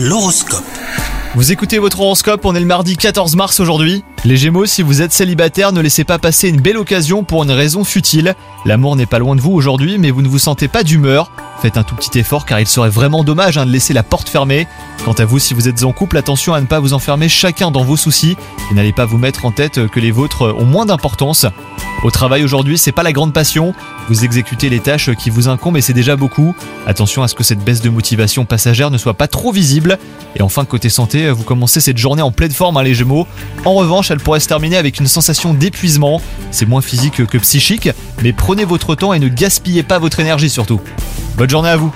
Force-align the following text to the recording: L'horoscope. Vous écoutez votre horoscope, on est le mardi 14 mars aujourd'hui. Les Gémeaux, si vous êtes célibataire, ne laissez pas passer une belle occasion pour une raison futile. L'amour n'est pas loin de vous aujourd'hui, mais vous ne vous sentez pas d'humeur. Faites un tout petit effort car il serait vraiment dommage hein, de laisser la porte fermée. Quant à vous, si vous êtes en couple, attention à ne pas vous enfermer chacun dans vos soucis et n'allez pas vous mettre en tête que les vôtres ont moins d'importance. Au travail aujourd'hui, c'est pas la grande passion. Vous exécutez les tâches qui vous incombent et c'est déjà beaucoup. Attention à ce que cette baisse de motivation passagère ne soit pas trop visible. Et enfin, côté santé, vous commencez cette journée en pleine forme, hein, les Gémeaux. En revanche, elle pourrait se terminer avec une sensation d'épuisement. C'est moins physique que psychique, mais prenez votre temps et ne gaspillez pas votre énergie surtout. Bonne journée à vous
L'horoscope. 0.00 0.62
Vous 1.34 1.50
écoutez 1.50 1.80
votre 1.80 1.98
horoscope, 1.98 2.44
on 2.44 2.54
est 2.54 2.60
le 2.60 2.66
mardi 2.66 2.96
14 2.96 3.34
mars 3.34 3.58
aujourd'hui. 3.58 4.04
Les 4.24 4.36
Gémeaux, 4.36 4.64
si 4.64 4.82
vous 4.82 5.02
êtes 5.02 5.12
célibataire, 5.12 5.72
ne 5.72 5.80
laissez 5.80 6.04
pas 6.04 6.20
passer 6.20 6.48
une 6.48 6.60
belle 6.60 6.76
occasion 6.76 7.24
pour 7.24 7.42
une 7.42 7.50
raison 7.50 7.82
futile. 7.82 8.36
L'amour 8.64 8.94
n'est 8.94 9.06
pas 9.06 9.18
loin 9.18 9.34
de 9.34 9.40
vous 9.40 9.50
aujourd'hui, 9.50 9.98
mais 9.98 10.12
vous 10.12 10.22
ne 10.22 10.28
vous 10.28 10.38
sentez 10.38 10.68
pas 10.68 10.84
d'humeur. 10.84 11.32
Faites 11.60 11.76
un 11.76 11.82
tout 11.82 11.96
petit 11.96 12.16
effort 12.20 12.46
car 12.46 12.60
il 12.60 12.68
serait 12.68 12.90
vraiment 12.90 13.24
dommage 13.24 13.58
hein, 13.58 13.66
de 13.66 13.72
laisser 13.72 13.92
la 13.92 14.04
porte 14.04 14.28
fermée. 14.28 14.68
Quant 15.04 15.14
à 15.14 15.24
vous, 15.24 15.40
si 15.40 15.52
vous 15.52 15.66
êtes 15.66 15.82
en 15.82 15.90
couple, 15.90 16.16
attention 16.16 16.54
à 16.54 16.60
ne 16.60 16.66
pas 16.66 16.78
vous 16.78 16.92
enfermer 16.92 17.28
chacun 17.28 17.72
dans 17.72 17.82
vos 17.82 17.96
soucis 17.96 18.36
et 18.70 18.74
n'allez 18.74 18.92
pas 18.92 19.04
vous 19.04 19.18
mettre 19.18 19.46
en 19.46 19.50
tête 19.50 19.88
que 19.88 19.98
les 19.98 20.12
vôtres 20.12 20.54
ont 20.56 20.64
moins 20.64 20.86
d'importance. 20.86 21.44
Au 22.04 22.12
travail 22.12 22.44
aujourd'hui, 22.44 22.78
c'est 22.78 22.92
pas 22.92 23.02
la 23.02 23.12
grande 23.12 23.32
passion. 23.32 23.74
Vous 24.08 24.24
exécutez 24.24 24.68
les 24.68 24.78
tâches 24.78 25.10
qui 25.16 25.30
vous 25.30 25.48
incombent 25.48 25.76
et 25.76 25.80
c'est 25.80 25.92
déjà 25.92 26.14
beaucoup. 26.14 26.54
Attention 26.86 27.24
à 27.24 27.28
ce 27.28 27.34
que 27.34 27.42
cette 27.42 27.58
baisse 27.58 27.80
de 27.80 27.90
motivation 27.90 28.44
passagère 28.44 28.92
ne 28.92 28.98
soit 28.98 29.14
pas 29.14 29.26
trop 29.26 29.50
visible. 29.50 29.98
Et 30.36 30.42
enfin, 30.42 30.64
côté 30.64 30.90
santé, 30.90 31.28
vous 31.30 31.42
commencez 31.42 31.80
cette 31.80 31.98
journée 31.98 32.22
en 32.22 32.30
pleine 32.30 32.52
forme, 32.52 32.76
hein, 32.76 32.84
les 32.84 32.94
Gémeaux. 32.94 33.26
En 33.64 33.74
revanche, 33.74 34.12
elle 34.12 34.20
pourrait 34.20 34.38
se 34.38 34.46
terminer 34.46 34.76
avec 34.76 35.00
une 35.00 35.08
sensation 35.08 35.54
d'épuisement. 35.54 36.22
C'est 36.52 36.66
moins 36.66 36.82
physique 36.82 37.26
que 37.26 37.38
psychique, 37.38 37.90
mais 38.22 38.32
prenez 38.32 38.64
votre 38.64 38.94
temps 38.94 39.12
et 39.12 39.18
ne 39.18 39.28
gaspillez 39.28 39.82
pas 39.82 39.98
votre 39.98 40.20
énergie 40.20 40.50
surtout. 40.50 40.80
Bonne 41.36 41.50
journée 41.50 41.70
à 41.70 41.76
vous 41.76 41.92